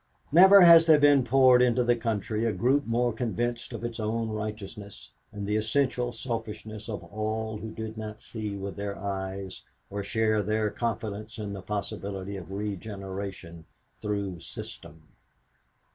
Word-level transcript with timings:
Never 0.31 0.61
has 0.61 0.87
there 0.87 1.21
poured 1.21 1.61
into 1.61 1.83
the 1.83 1.95
country 1.95 2.43
a 2.43 2.51
group 2.51 2.87
more 2.87 3.13
convinced 3.13 3.71
of 3.71 3.83
its 3.83 3.99
own 3.99 4.29
righteousness 4.29 5.11
and 5.31 5.45
the 5.45 5.55
essential 5.55 6.11
selfishness 6.11 6.89
of 6.89 7.03
all 7.03 7.57
who 7.59 7.69
did 7.69 7.99
not 7.99 8.19
see 8.19 8.55
with 8.57 8.77
their 8.77 8.97
eyes 8.97 9.61
or 9.91 10.01
share 10.01 10.41
their 10.41 10.71
confidence 10.71 11.37
in 11.37 11.53
the 11.53 11.61
possibility 11.61 12.35
of 12.35 12.49
regeneration 12.51 13.65
through 14.01 14.39
system. 14.39 15.03